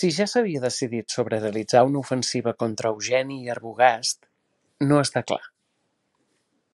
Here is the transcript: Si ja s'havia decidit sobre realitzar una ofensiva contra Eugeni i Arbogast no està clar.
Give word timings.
Si 0.00 0.08
ja 0.16 0.24
s'havia 0.32 0.62
decidit 0.64 1.14
sobre 1.18 1.38
realitzar 1.44 1.84
una 1.90 2.02
ofensiva 2.06 2.56
contra 2.64 2.92
Eugeni 2.96 3.38
i 3.46 3.54
Arbogast 3.56 4.28
no 4.90 5.02
està 5.06 5.26
clar. 5.32 5.42